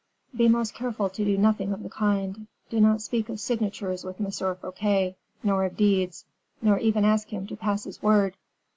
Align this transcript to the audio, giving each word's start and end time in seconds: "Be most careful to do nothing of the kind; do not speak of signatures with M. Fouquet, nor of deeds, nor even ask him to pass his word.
"Be 0.35 0.47
most 0.49 0.73
careful 0.73 1.09
to 1.11 1.23
do 1.23 1.37
nothing 1.37 1.71
of 1.71 1.83
the 1.83 1.89
kind; 1.89 2.47
do 2.71 2.81
not 2.81 3.03
speak 3.03 3.29
of 3.29 3.39
signatures 3.39 4.03
with 4.03 4.19
M. 4.19 4.31
Fouquet, 4.31 5.15
nor 5.43 5.63
of 5.65 5.77
deeds, 5.77 6.25
nor 6.59 6.79
even 6.79 7.05
ask 7.05 7.27
him 7.27 7.45
to 7.45 7.55
pass 7.55 7.83
his 7.83 8.01
word. 8.01 8.35